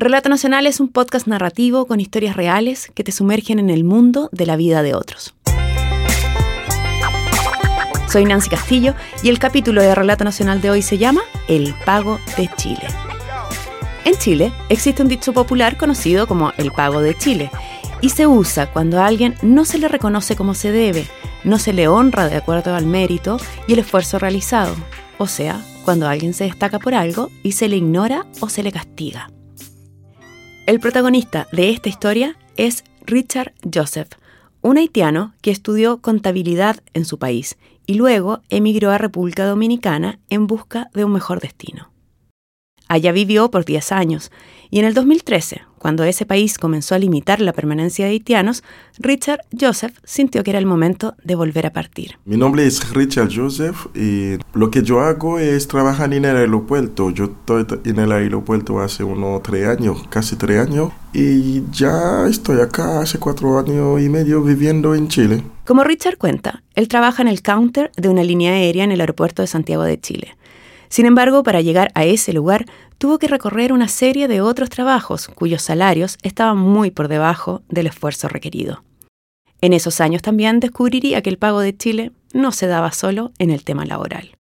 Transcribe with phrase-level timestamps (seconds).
[0.00, 4.28] Relato Nacional es un podcast narrativo con historias reales que te sumergen en el mundo
[4.30, 5.34] de la vida de otros.
[8.08, 12.20] Soy Nancy Castillo y el capítulo de Relato Nacional de hoy se llama El Pago
[12.36, 12.86] de Chile.
[14.04, 17.50] En Chile existe un dicho popular conocido como el Pago de Chile
[18.00, 21.08] y se usa cuando a alguien no se le reconoce como se debe,
[21.42, 24.76] no se le honra de acuerdo al mérito y el esfuerzo realizado,
[25.18, 28.70] o sea, cuando alguien se destaca por algo y se le ignora o se le
[28.70, 29.28] castiga.
[30.68, 34.10] El protagonista de esta historia es Richard Joseph,
[34.60, 40.46] un haitiano que estudió contabilidad en su país y luego emigró a República Dominicana en
[40.46, 41.90] busca de un mejor destino.
[42.88, 44.30] Allá vivió por 10 años
[44.70, 48.62] y en el 2013, cuando ese país comenzó a limitar la permanencia de haitianos,
[48.98, 52.18] Richard Joseph sintió que era el momento de volver a partir.
[52.26, 57.10] Mi nombre es Richard Joseph y lo que yo hago es trabajar en el aeropuerto.
[57.10, 62.60] Yo estoy en el aeropuerto hace unos tres años, casi tres años, y ya estoy
[62.60, 65.42] acá hace cuatro años y medio viviendo en Chile.
[65.64, 69.40] Como Richard cuenta, él trabaja en el counter de una línea aérea en el aeropuerto
[69.40, 70.36] de Santiago de Chile.
[70.88, 72.66] Sin embargo, para llegar a ese lugar,
[72.98, 77.86] tuvo que recorrer una serie de otros trabajos cuyos salarios estaban muy por debajo del
[77.86, 78.82] esfuerzo requerido.
[79.60, 83.50] En esos años también descubriría que el pago de Chile no se daba solo en
[83.50, 84.36] el tema laboral.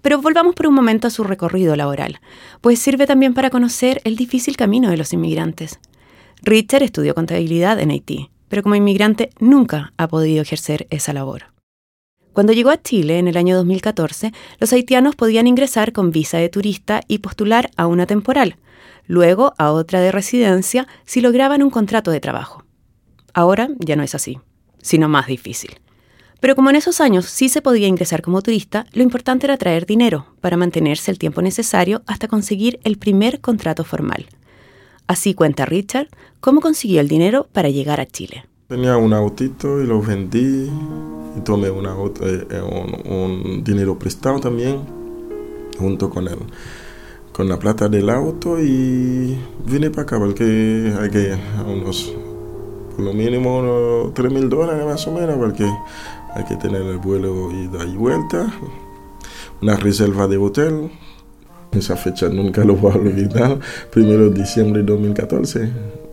[0.00, 2.20] Pero volvamos por un momento a su recorrido laboral,
[2.60, 5.80] pues sirve también para conocer el difícil camino de los inmigrantes.
[6.42, 11.57] Richard estudió contabilidad en Haití, pero como inmigrante nunca ha podido ejercer esa labor.
[12.38, 16.48] Cuando llegó a Chile en el año 2014, los haitianos podían ingresar con visa de
[16.48, 18.58] turista y postular a una temporal,
[19.08, 22.62] luego a otra de residencia si lograban un contrato de trabajo.
[23.34, 24.38] Ahora ya no es así,
[24.80, 25.80] sino más difícil.
[26.38, 29.84] Pero como en esos años sí se podía ingresar como turista, lo importante era traer
[29.84, 34.28] dinero para mantenerse el tiempo necesario hasta conseguir el primer contrato formal.
[35.08, 36.06] Así cuenta Richard
[36.38, 38.44] cómo consiguió el dinero para llegar a Chile.
[38.68, 40.70] Tenía un autito y lo vendí
[41.36, 44.80] y tomé una, eh, eh, un, dinero prestado también,
[45.78, 46.38] junto con él
[47.32, 51.34] con la plata del auto y vine para acá porque hay que
[51.66, 52.12] unos,
[52.90, 55.64] por lo mínimo, 3 mil dólares más o menos, porque
[56.34, 58.52] hay que tener el vuelo ida y vuelta,
[59.62, 60.90] una reserva de hotel.
[61.72, 63.60] Esa fecha nunca lo voy a olvidar,
[63.92, 65.72] primero de diciembre de 2014.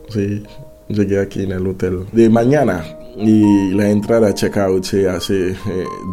[0.09, 0.43] Sí,
[0.87, 2.83] llegué aquí en el hotel de mañana
[3.17, 5.55] y la entrada check-out se hace eh,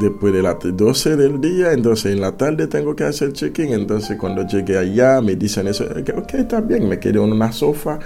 [0.01, 4.17] después de las 12 del día, entonces en la tarde tengo que hacer check-in, entonces
[4.17, 7.99] cuando llegué allá me dicen eso, ok, está bien, me quedé en una sofá,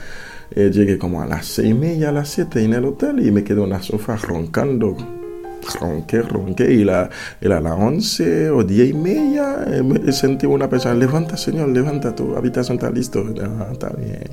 [0.51, 3.31] eh, llegué como a las 6 y media, a las 7 en el hotel y
[3.31, 4.97] me quedé en una sofá roncando,
[5.81, 6.73] ronqué, ronqué.
[6.73, 7.11] Y la,
[7.41, 12.15] era las 11 o 10 y media, eh, me sentí una persona, levanta señor, levanta,
[12.15, 14.31] tu habitación está listo, ah, está bien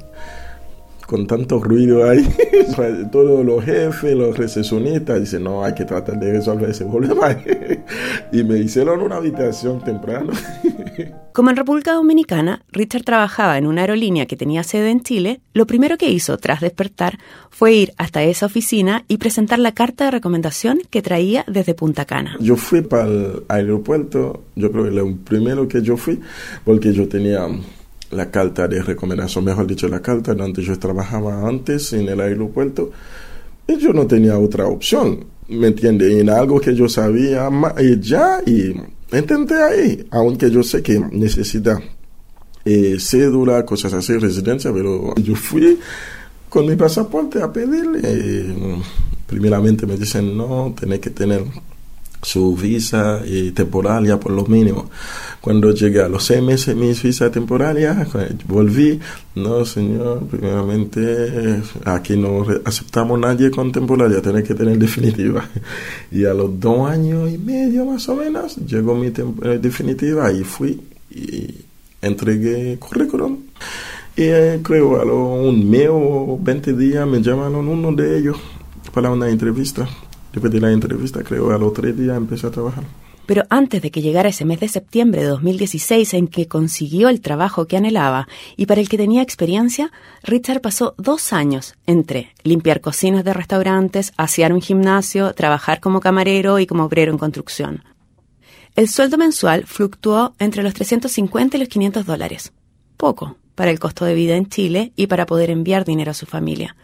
[1.14, 2.28] con tanto ruido ahí,
[3.12, 7.38] todos los jefes, los recesionistas dicen, no, hay que tratar de resolver ese problema.
[8.32, 10.34] y me hicieron una habitación temprano.
[11.34, 15.68] Como en República Dominicana, Richard trabajaba en una aerolínea que tenía sede en Chile, lo
[15.68, 17.20] primero que hizo tras despertar
[17.52, 22.06] fue ir hasta esa oficina y presentar la carta de recomendación que traía desde Punta
[22.06, 22.38] Cana.
[22.40, 26.20] Yo fui para el aeropuerto, yo creo que lo primero que yo fui,
[26.66, 27.48] porque yo tenía
[28.14, 32.92] la carta de recomendación, mejor dicho, la carta donde yo trabajaba antes en el aeropuerto,
[33.68, 36.20] y yo no tenía otra opción, ¿me entiende?
[36.20, 38.76] En algo que yo sabía y ya, y
[39.16, 41.82] intenté ahí, aunque yo sé que necesita
[42.66, 45.80] eh, cédula, cosas así, residencia, pero yo fui
[46.50, 48.00] con mi pasaporte a pedirle.
[48.04, 48.82] Eh,
[49.28, 51.44] primeramente me dicen, no, tenés que tener
[52.24, 54.90] su visa y temporaria por lo mínimo.
[55.42, 58.08] Cuando llegué a los seis meses mi visa temporaria,
[58.48, 59.00] volví,
[59.36, 65.48] no señor, primeramente aquí no aceptamos nadie con temporaria, tiene que tener definitiva.
[66.12, 70.44] Y a los dos años y medio más o menos llegó mi eh, definitiva y
[70.44, 70.80] fui
[71.10, 71.48] y
[72.02, 73.38] entregué currículum.
[74.16, 78.38] Y eh, creo a un mes o 20 días me llamaron uno de ellos
[78.94, 79.90] para una entrevista.
[80.34, 82.84] Después de la entrevista, creo, a los tres días empecé a trabajar.
[83.28, 87.22] Pero antes de que llegara ese mes de septiembre de 2016 en que consiguió el
[87.22, 88.28] trabajo que anhelaba
[88.58, 89.92] y para el que tenía experiencia,
[90.24, 96.60] Richard pasó dos años entre limpiar cocinas de restaurantes, asear un gimnasio, trabajar como camarero
[96.60, 97.84] y como obrero en construcción.
[98.76, 102.52] El sueldo mensual fluctuó entre los 350 y los 500 dólares.
[102.98, 106.26] Poco para el costo de vida en Chile y para poder enviar dinero a su
[106.26, 106.76] familia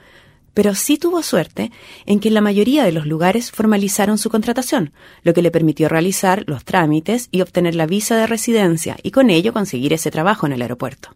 [0.60, 1.72] pero sí tuvo suerte
[2.06, 4.92] en que la mayoría de los lugares formalizaron su contratación,
[5.24, 9.30] lo que le permitió realizar los trámites y obtener la visa de residencia y con
[9.30, 11.16] ello conseguir ese trabajo en el aeropuerto.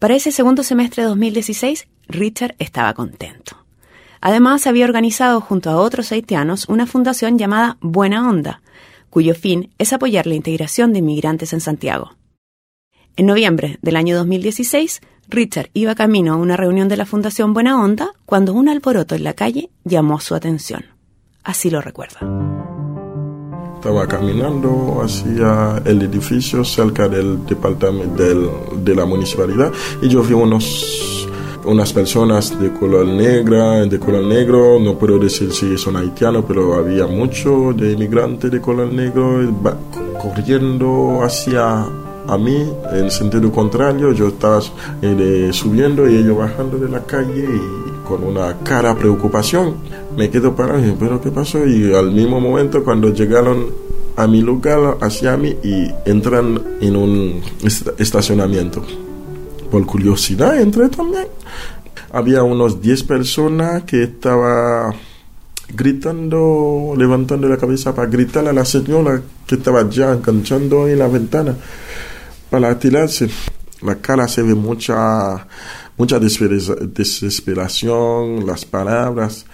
[0.00, 3.64] Para ese segundo semestre de 2016, Richard estaba contento.
[4.20, 8.62] Además, había organizado junto a otros haitianos una fundación llamada Buena Onda,
[9.10, 12.16] cuyo fin es apoyar la integración de inmigrantes en Santiago.
[13.16, 17.80] En noviembre del año 2016, Richard iba camino a una reunión de la Fundación Buena
[17.80, 20.84] Onda cuando un alboroto en la calle llamó su atención.
[21.44, 22.18] Así lo recuerda.
[23.76, 29.72] Estaba caminando hacia el edificio cerca del departamento de la municipalidad
[30.02, 31.28] y yo vi unos,
[31.66, 36.74] unas personas de color negra, de color negro, no puedo decir si son haitianos, pero
[36.74, 39.40] había muchos de inmigrantes de color negro
[40.20, 41.86] corriendo hacia
[42.26, 44.60] a mí en sentido contrario, yo estaba
[45.02, 49.76] eh, subiendo y ellos bajando de la calle y con una cara preocupación.
[50.16, 51.66] Me quedo parado y dije, pero ¿qué pasó?
[51.66, 53.66] Y al mismo momento cuando llegaron
[54.16, 57.42] a mi lugar, hacia mí, y entran en un
[57.98, 58.82] estacionamiento.
[59.70, 61.26] Por curiosidad entré también.
[62.12, 64.94] Había unos 10 personas que estaban
[65.74, 71.08] gritando, levantando la cabeza para gritar a la señora que estaba ya enganchando en la
[71.08, 71.56] ventana
[72.50, 73.28] para tirarse.
[73.82, 75.46] La cara se ve mucha,
[75.96, 79.44] mucha desesperación, las palabras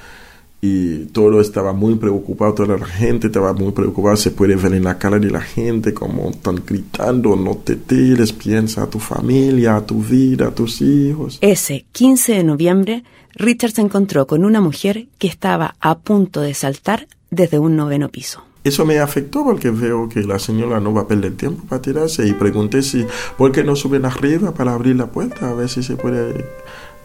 [0.62, 4.84] y todo estaba muy preocupado, toda la gente estaba muy preocupada, se puede ver en
[4.84, 9.76] la cara de la gente como están gritando, no te tires, piensa a tu familia,
[9.76, 11.38] a tu vida, a tus hijos.
[11.40, 13.04] Ese 15 de noviembre,
[13.34, 18.10] Richard se encontró con una mujer que estaba a punto de saltar desde un noveno
[18.10, 18.42] piso.
[18.62, 22.26] Eso me afectó porque veo que la señora no va a perder tiempo para tirarse
[22.28, 23.06] y pregunté si,
[23.38, 25.48] ¿por qué no suben arriba para abrir la puerta?
[25.48, 26.44] A ver si se puede,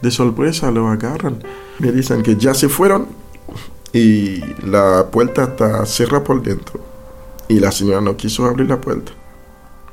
[0.02, 1.42] de sorpresa lo agarran.
[1.80, 3.08] Me dicen que ya se fueron
[3.94, 6.82] y la puerta está cerrada por dentro
[7.48, 9.14] y la señora no quiso abrir la puerta.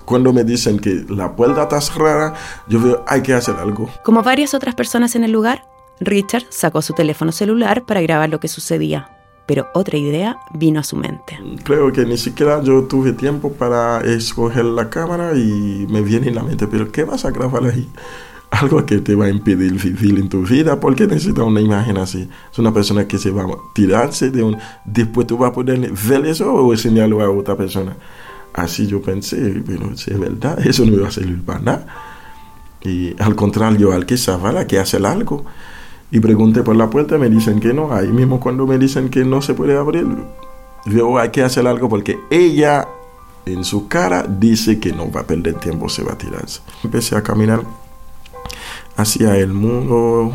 [0.05, 2.35] Cuando me dicen que la puerta está cerrada,
[2.67, 3.89] yo veo, hay que hacer algo.
[4.05, 5.63] Como varias otras personas en el lugar,
[6.01, 9.22] Richard sacó su teléfono celular para grabar lo que sucedía
[9.53, 11.39] pero otra idea vino a su mente.
[11.63, 16.37] Creo que ni siquiera yo tuve tiempo para escoger la cámara y me viene en
[16.37, 17.87] la mente, pero ¿qué vas a grabar ahí?
[18.51, 22.31] Algo que te va a impedir vivir en tu vida, porque necesitas una imagen así.
[22.51, 24.57] Es una persona que se va a tirarse de un...
[24.87, 25.79] Después tú vas a poder
[26.09, 27.95] ver eso o enseñarlo a otra persona.
[28.55, 31.87] Así yo pensé, pero si es verdad, eso no iba a servir para nada.
[32.81, 35.45] Y al contrario, al que sabe, que hacer algo
[36.13, 37.93] y pregunté por la puerta, me dicen que no.
[37.93, 40.07] Ahí mismo cuando me dicen que no se puede abrir,
[40.85, 42.87] yo hay que hacer algo porque ella
[43.47, 46.61] en su cara dice que no va a perder tiempo, se va a tirarse.
[46.85, 47.63] Empecé a caminar
[48.95, 50.33] hacia el muro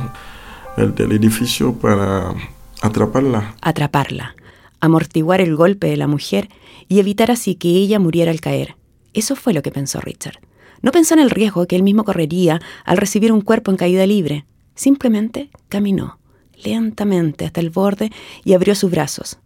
[0.78, 2.34] del edificio para
[2.82, 3.56] atraparla.
[3.62, 4.36] Atraparla,
[4.80, 6.50] amortiguar el golpe de la mujer
[6.88, 8.78] y evitar así que ella muriera al caer.
[9.14, 10.40] Eso fue lo que pensó Richard.
[10.82, 14.08] No pensó en el riesgo que él mismo correría al recibir un cuerpo en caída
[14.08, 14.46] libre.
[14.78, 16.20] Simplemente caminó
[16.64, 18.12] lentamente hasta el borde
[18.46, 19.40] y abrió sus brazos.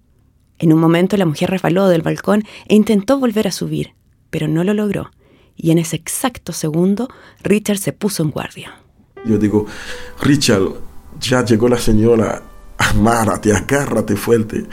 [0.59, 3.95] En un momento la mujer resbaló del balcón e intentó volver a subir,
[4.29, 5.09] pero no lo logró.
[5.55, 7.07] Y en ese exacto segundo,
[7.43, 8.75] Richard se puso en guardia.
[9.25, 9.65] Yo digo,
[10.21, 10.73] Richard,
[11.19, 12.43] ya llegó la señora,
[12.77, 14.65] amárate, agárrate fuerte.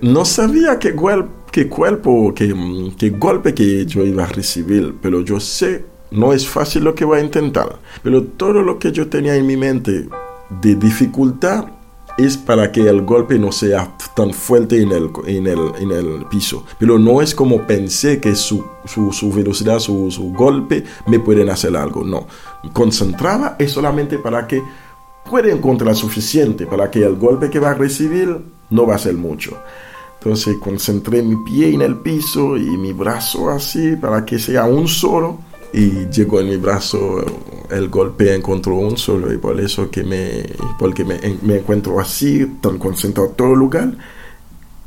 [0.00, 6.32] No sabía qué, cuerpo, qué golpe que yo iba a recibir, pero yo sé no
[6.32, 9.56] es fácil lo que voy a intentar, pero todo lo que yo tenía en mi
[9.56, 10.08] mente
[10.62, 11.66] de dificultad
[12.18, 15.46] es para que el golpe no sea tan fuerte en el, en
[15.90, 16.64] el, piso.
[16.78, 18.62] Pero no es como pensé que su,
[19.34, 22.04] velocidad, su, su, golpe me pueden hacer algo.
[22.04, 22.26] No.
[22.72, 24.62] Concentraba es solamente para que
[25.24, 28.36] pueda encontrar suficiente para que el golpe que va a recibir
[28.70, 29.56] no va a ser mucho.
[30.18, 34.86] Entonces concentré mi pie en el piso y mi brazo así para que sea un
[34.86, 35.38] solo
[35.72, 37.24] y llegó en mi brazo
[37.70, 40.44] el golpe encontró un solo y por eso que me
[40.78, 43.92] porque me, me encuentro así tan concentrado en todo lugar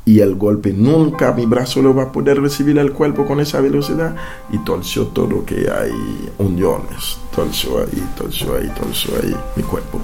[0.06, 3.60] y el golpe nunca mi brazo lo va a poder recibir el cuerpo con esa
[3.60, 4.14] velocidad
[4.52, 5.92] y torció todo que hay
[6.38, 10.00] uniones torció ahí torció ahí torció ahí mi cuerpo.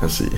[0.00, 0.28] Así.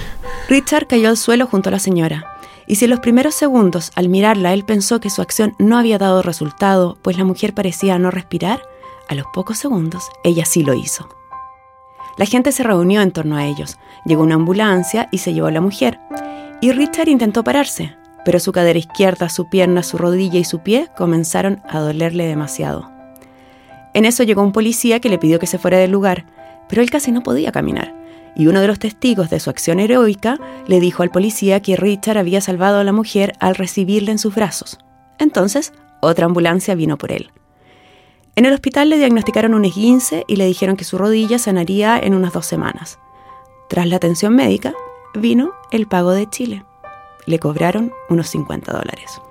[0.48, 4.08] Richard cayó al suelo junto a la señora y si en los primeros segundos al
[4.08, 8.10] mirarla él pensó que su acción no había dado resultado pues la mujer parecía no
[8.10, 8.62] respirar
[9.08, 11.08] a los pocos segundos, ella sí lo hizo.
[12.16, 13.78] La gente se reunió en torno a ellos.
[14.04, 15.98] Llegó una ambulancia y se llevó a la mujer.
[16.62, 17.94] Y Richard intentó pararse,
[18.25, 22.90] pero su cadera izquierda, su pierna, su rodilla y su pie comenzaron a dolerle demasiado.
[23.92, 26.26] En eso llegó un policía que le pidió que se fuera del lugar,
[26.68, 27.94] pero él casi no podía caminar.
[28.34, 32.18] Y uno de los testigos de su acción heroica le dijo al policía que Richard
[32.18, 34.78] había salvado a la mujer al recibirla en sus brazos.
[35.18, 37.30] Entonces, otra ambulancia vino por él.
[38.38, 42.12] En el hospital le diagnosticaron un esguince y le dijeron que su rodilla sanaría en
[42.12, 42.98] unas dos semanas.
[43.66, 44.74] Tras la atención médica,
[45.14, 46.62] vino el pago de Chile.
[47.24, 49.22] Le cobraron unos 50 dólares.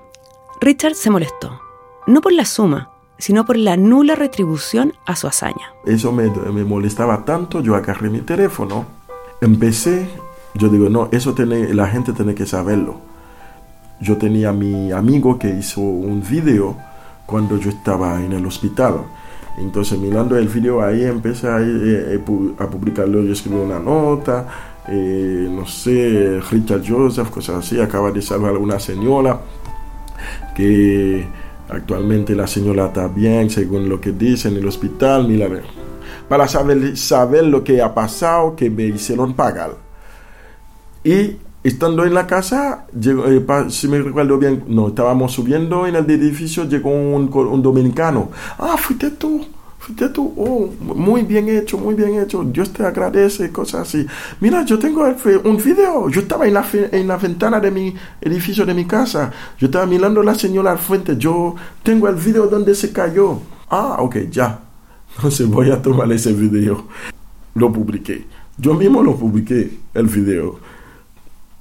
[0.60, 1.62] Richard se molestó,
[2.08, 5.72] no por la suma, sino por la nula retribución a su hazaña.
[5.86, 6.28] Eso me,
[6.64, 8.88] molestaba tanto, yo agarré mi teléfono,
[9.40, 10.10] empecé,
[10.56, 12.96] yo digo, no, eso tiene, la gente tiene que saberlo.
[14.02, 16.76] Yo tenía a mi amigo que hizo un video
[17.26, 19.04] cuando yo estaba en el hospital.
[19.58, 22.24] Entonces mirando el video ahí empecé a, eh, eh,
[22.60, 24.48] a publicarlo, yo escribí una nota,
[24.88, 29.40] eh, no sé, Richard Joseph, cosas así, acaba de salvar a una señora
[30.56, 31.26] que
[31.70, 35.48] actualmente la señora está bien según lo que dice en el hospital, mira,
[36.28, 39.72] para saber, saber lo que ha pasado, que me hicieron pagar.
[41.04, 45.96] Y Estando en la casa, llegó, eh, si me recuerdo bien, no, estábamos subiendo en
[45.96, 48.30] el edificio, llegó un, dominicano.
[48.60, 49.44] Ah, fuiste tú,
[49.80, 50.32] fuiste tú.
[50.38, 52.44] Oh, muy bien hecho, muy bien hecho.
[52.44, 54.06] Dios te agradece, cosas así.
[54.42, 55.12] Mira, yo tengo
[55.44, 56.08] un video.
[56.08, 59.32] Yo estaba en la, en la ventana de mi edificio de mi casa.
[59.58, 61.18] Yo estaba mirando a la señora al frente.
[61.18, 63.40] Yo tengo el video donde se cayó.
[63.72, 64.60] Ah, ok, ya.
[65.16, 66.86] Entonces voy a tomar ese video.
[67.56, 68.28] Lo publiqué.
[68.56, 70.75] Yo mismo lo publiqué, el video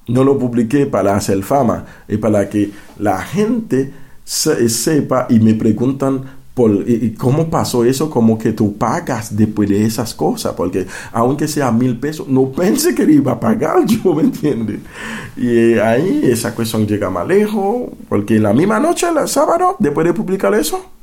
[0.07, 3.93] no lo publiqué para hacer fama, es para que la gente
[4.25, 6.23] sepa y me preguntan
[6.55, 6.85] por,
[7.19, 11.99] cómo pasó eso, como que tú pagas después de esas cosas, porque aunque sea mil
[11.99, 14.79] pesos, no pensé que iba a pagar, yo me entiende.
[15.37, 20.07] Y eh, ahí esa cuestión llega más lejos, porque la misma noche, el sábado, después
[20.07, 20.94] de publicar eso,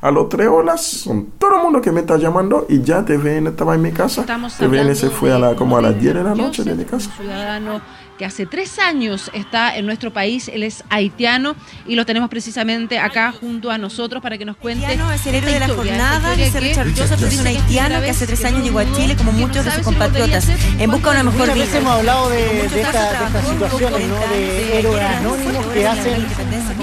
[0.00, 3.48] a los tres horas son todo el mundo que me está llamando y ya TVN
[3.48, 4.24] estaba en mi casa.
[4.24, 7.10] TVN se fue a la, como a las 10 de la noche de mi casa.
[7.16, 7.80] ciudadano
[8.16, 11.54] que hace tres años está en nuestro país, él es haitiano
[11.86, 14.86] y lo tenemos precisamente acá junto a nosotros para que nos cuente.
[14.86, 18.26] Haitiano es el héroe de la jornada, dice Richard Joseph, es un haitiano que hace
[18.26, 21.54] tres años llegó a Chile como muchos de sus compatriotas en busca de una mejor
[21.54, 21.66] vida.
[21.76, 24.18] hemos hablado de, de, estas situaciones, ¿no?
[24.34, 26.26] de héroes anónimos que hacen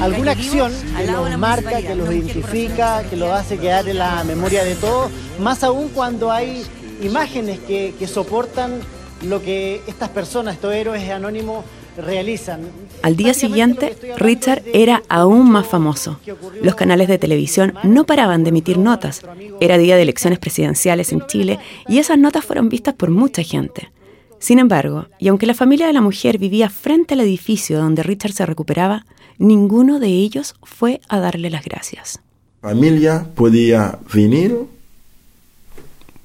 [0.01, 4.63] alguna acción que los marca, que los identifica, que lo hace quedar en la memoria
[4.63, 6.63] de todos, más aún cuando hay
[7.01, 8.79] imágenes que, que soportan
[9.24, 11.65] lo que estas personas, estos héroes anónimos,
[11.98, 12.62] realizan.
[13.01, 16.20] Al día siguiente, Richard era aún más famoso.
[16.62, 19.22] Los canales de televisión no paraban de emitir notas.
[19.60, 23.92] Era día de elecciones presidenciales en Chile y esas notas fueron vistas por mucha gente.
[24.39, 28.34] Sin embargo, y aunque la familia de la mujer vivía frente al edificio donde Richard
[28.34, 29.06] se recuperaba,
[29.38, 32.20] ninguno de ellos fue a darle las gracias.
[32.62, 34.58] Familia podía venir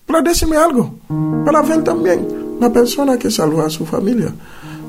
[0.07, 0.95] para decirme algo,
[1.45, 4.33] para ver también una persona que salvó a su familia,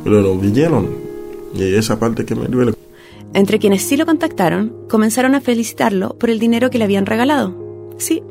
[0.04, 0.90] pero no vinieron
[1.54, 2.74] y esa parte que me duele.
[3.34, 7.54] Entre quienes sí lo contactaron, comenzaron a felicitarlo por el dinero que le habían regalado.
[7.98, 8.24] Sí,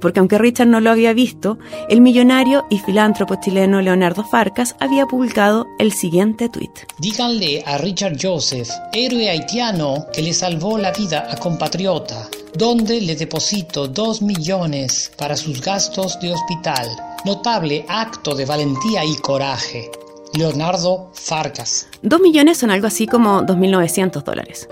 [0.00, 1.58] porque aunque Richard no lo había visto,
[1.88, 6.70] el millonario y filántropo chileno Leonardo Farcas había publicado el siguiente tuit.
[6.98, 13.16] Díganle a Richard Joseph, héroe haitiano que le salvó la vida a compatriota, donde le
[13.16, 17.13] deposito dos millones para sus gastos de hospital.
[17.24, 19.90] Notable acto de valentía y coraje.
[20.36, 21.88] Leonardo Farcas.
[22.02, 24.68] Dos millones son algo así como 2.900 dólares.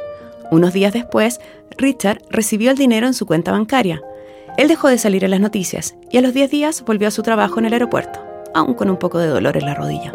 [0.51, 1.41] Unos días después,
[1.79, 4.03] Richard recibió el dinero en su cuenta bancaria,
[4.59, 7.23] él dejó de salir en las noticias y a los 10 días volvió a su
[7.23, 8.21] trabajo en el aeropuerto,
[8.55, 10.13] aún con un poco de dolor en la rodilla.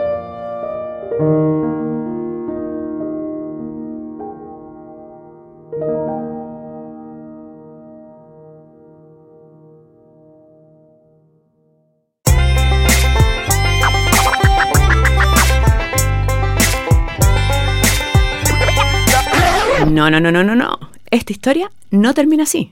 [20.09, 20.79] No, no, no, no, no, no.
[21.11, 22.71] Esta historia no termina así.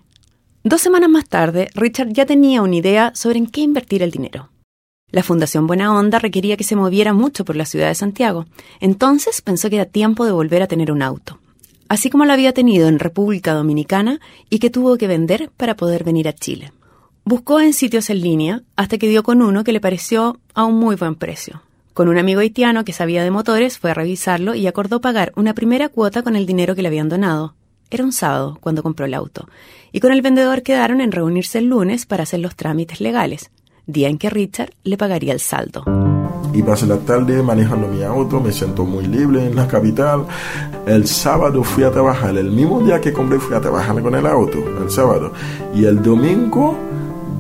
[0.64, 4.52] Dos semanas más tarde, Richard ya tenía una idea sobre en qué invertir el dinero.
[5.12, 8.46] La Fundación Buena Onda requería que se moviera mucho por la ciudad de Santiago,
[8.80, 11.40] entonces pensó que era tiempo de volver a tener un auto,
[11.90, 16.06] así como lo había tenido en República Dominicana y que tuvo que vender para poder
[16.06, 16.72] venir a Chile.
[17.26, 20.80] Buscó en sitios en línea hasta que dio con uno que le pareció a un
[20.80, 21.65] muy buen precio.
[21.96, 25.54] Con un amigo haitiano que sabía de motores fue a revisarlo y acordó pagar una
[25.54, 27.56] primera cuota con el dinero que le habían donado.
[27.90, 29.48] Era un sábado cuando compró el auto,
[29.94, 33.50] y con el vendedor quedaron en reunirse el lunes para hacer los trámites legales,
[33.88, 35.86] día en que Richard le pagaría el saldo.
[36.54, 40.26] Y pasé la tarde manejando mi auto, me siento muy libre en la capital.
[40.86, 44.28] El sábado fui a trabajar, el mismo día que compré fui a trabajar con el
[44.28, 45.32] auto, el sábado.
[45.74, 46.78] Y el domingo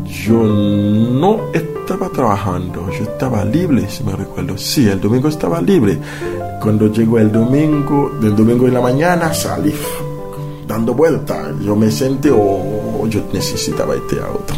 [0.05, 4.57] yo no estaba trabajando, yo estaba libre, si me recuerdo.
[4.57, 5.97] Sí, el domingo estaba libre.
[6.61, 9.73] Cuando llegó el domingo, del domingo en la mañana salí
[10.67, 11.53] dando vueltas.
[11.61, 14.53] Yo me senté, oh, no, yo necesitaba este auto.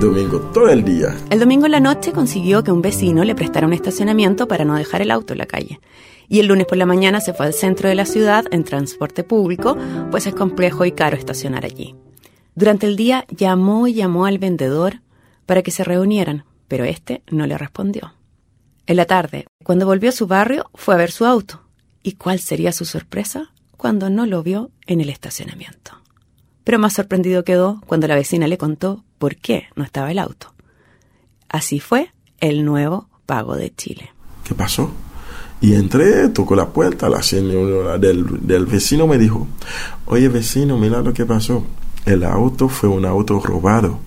[0.00, 1.14] Domingo, todo el día.
[1.30, 4.74] El domingo en la noche consiguió que un vecino le prestara un estacionamiento para no
[4.76, 5.80] dejar el auto en la calle.
[6.28, 9.24] Y el lunes por la mañana se fue al centro de la ciudad en transporte
[9.24, 9.76] público,
[10.10, 11.94] pues es complejo y caro estacionar allí.
[12.54, 15.00] Durante el día llamó y llamó al vendedor
[15.46, 18.14] para que se reunieran, pero este no le respondió.
[18.86, 21.62] En la tarde, cuando volvió a su barrio, fue a ver su auto.
[22.02, 25.92] ¿Y cuál sería su sorpresa cuando no lo vio en el estacionamiento?
[26.64, 30.54] Pero más sorprendido quedó cuando la vecina le contó por qué no estaba el auto.
[31.48, 34.12] Así fue el nuevo pago de Chile.
[34.44, 34.90] ¿Qué pasó?
[35.60, 39.46] Y entré, tocó la puerta, la señora del, del vecino me dijo,
[40.06, 41.64] oye vecino, mira lo que pasó.
[42.06, 44.00] El auto fue un auto robado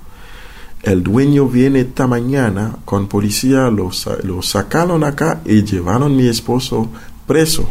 [0.84, 3.92] el dueño viene esta mañana con policía, lo,
[4.42, 6.90] sacaron acá y llevaron a mi esposo
[7.26, 7.70] preso.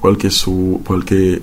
[0.00, 1.40] Porque, su, porque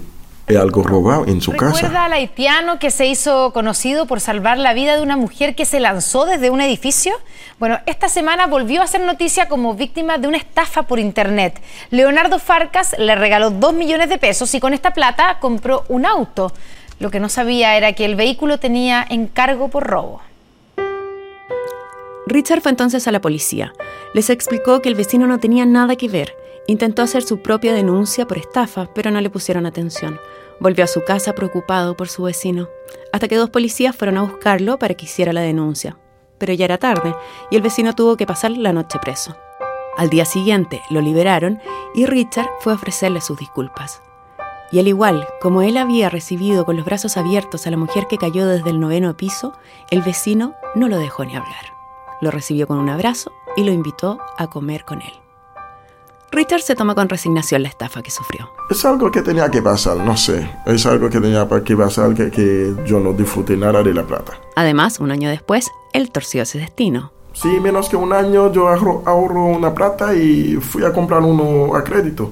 [0.48, 1.76] algo robado en su casa.
[1.76, 5.64] ¿Recuerda al haitiano que se hizo conocido por salvar la vida de una mujer que
[5.64, 7.14] se lanzó desde un edificio?
[7.58, 11.62] Bueno, esta semana volvió a ser noticia como víctima de una estafa por internet.
[11.92, 16.52] Leonardo Farcas le regaló dos millones de pesos y con esta plata compró un auto.
[17.00, 20.22] Lo que no sabía era que el vehículo tenía encargo por robo.
[22.28, 23.74] Richard fue entonces a la policía.
[24.14, 26.36] Les explicó que el vecino no tenía nada que ver.
[26.68, 30.20] Intentó hacer su propia denuncia por estafa, pero no le pusieron atención.
[30.60, 32.70] Volvió a su casa preocupado por su vecino,
[33.12, 35.98] hasta que dos policías fueron a buscarlo para que hiciera la denuncia.
[36.40, 37.14] Pero ya era tarde
[37.52, 39.36] y el vecino tuvo que pasar la noche preso.
[39.98, 41.60] Al día siguiente lo liberaron
[41.94, 44.02] y Richard fue a ofrecerle sus disculpas.
[44.72, 48.18] Y al igual como él había recibido con los brazos abiertos a la mujer que
[48.18, 49.54] cayó desde el noveno piso,
[49.92, 51.74] el vecino no lo dejó ni hablar.
[52.22, 55.14] Lo recibió con un abrazo y lo invitó a comer con él.
[56.32, 58.50] Richard se toma con resignación la estafa que sufrió.
[58.70, 60.50] Es algo que tenía que pasar, no sé.
[60.66, 64.34] Es algo que tenía que pasar que, que yo no disfruté nada de la plata.
[64.56, 67.12] Además, un año después, él torció ese destino.
[67.32, 71.84] Sí, menos que un año yo ahorro una plata y fui a comprar uno a
[71.84, 72.32] crédito.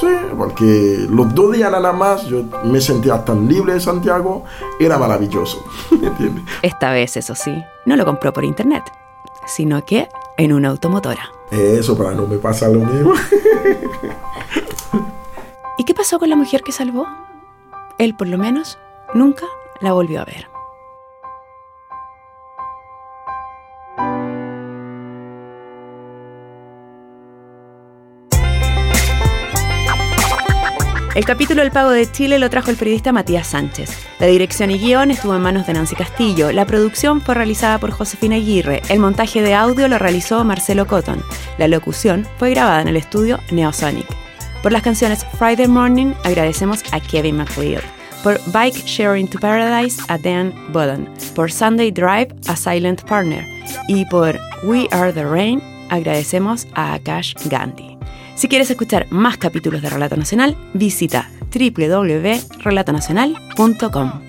[0.00, 4.44] Sí, porque los dos días nada más yo me sentía tan libre de Santiago,
[4.78, 5.64] era maravilloso.
[6.62, 7.52] Esta vez, eso sí,
[7.84, 8.84] no lo compró por internet,
[9.46, 11.30] sino que en una automotora.
[11.50, 13.14] Eso para no me pasa lo mismo.
[15.78, 17.06] ¿Y qué pasó con la mujer que salvó?
[17.98, 18.78] Él, por lo menos,
[19.14, 19.46] nunca
[19.80, 20.48] la volvió a ver.
[31.18, 33.90] El capítulo El Pago de Chile lo trajo el periodista Matías Sánchez.
[34.20, 36.52] La dirección y guion estuvo en manos de Nancy Castillo.
[36.52, 38.82] La producción fue realizada por Josefina Aguirre.
[38.88, 41.20] El montaje de audio lo realizó Marcelo Cotton.
[41.58, 44.06] La locución fue grabada en el estudio Neosonic.
[44.62, 47.82] Por las canciones Friday Morning agradecemos a Kevin McLeod.
[48.22, 51.08] Por Bike Sharing to Paradise a Dan Budden.
[51.34, 53.44] Por Sunday Drive a Silent Partner.
[53.88, 57.97] Y por We Are the Rain agradecemos a Akash Gandhi.
[58.38, 64.27] Si quieres escuchar más capítulos de Relato Nacional, visita www.relatonacional.com.